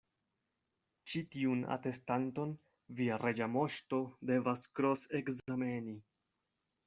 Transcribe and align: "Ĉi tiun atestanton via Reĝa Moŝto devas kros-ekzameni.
"Ĉi 1.11 1.19
tiun 1.33 1.59
atestanton 1.75 2.55
via 3.01 3.19
Reĝa 3.25 3.49
Moŝto 3.57 4.01
devas 4.31 4.63
kros-ekzameni. 4.79 5.97